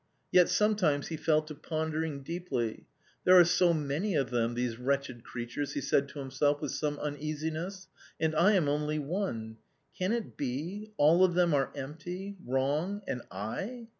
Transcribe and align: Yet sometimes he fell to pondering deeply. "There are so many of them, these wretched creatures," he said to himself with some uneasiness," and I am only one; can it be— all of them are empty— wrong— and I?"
Yet 0.31 0.49
sometimes 0.49 1.09
he 1.09 1.15
fell 1.15 1.43
to 1.43 1.53
pondering 1.53 2.23
deeply. 2.23 2.87
"There 3.23 3.37
are 3.39 3.43
so 3.45 3.71
many 3.71 4.15
of 4.15 4.31
them, 4.31 4.55
these 4.55 4.79
wretched 4.79 5.23
creatures," 5.23 5.73
he 5.73 5.81
said 5.81 6.09
to 6.09 6.17
himself 6.17 6.59
with 6.59 6.71
some 6.71 6.97
uneasiness," 6.97 7.87
and 8.19 8.33
I 8.35 8.53
am 8.53 8.67
only 8.67 8.97
one; 8.97 9.57
can 9.95 10.11
it 10.11 10.37
be— 10.37 10.89
all 10.97 11.23
of 11.23 11.35
them 11.35 11.53
are 11.53 11.71
empty— 11.75 12.35
wrong— 12.47 13.01
and 13.07 13.21
I?" 13.29 13.89